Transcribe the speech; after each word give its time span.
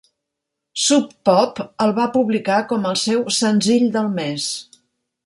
Sub 0.83 1.11
Pop 1.29 1.61
el 1.85 1.93
va 1.99 2.07
publicar 2.15 2.57
com 2.71 2.87
el 2.93 2.97
seu 3.03 3.21
"Senzill 3.37 3.87
del 3.99 4.11
mes". 4.21 4.49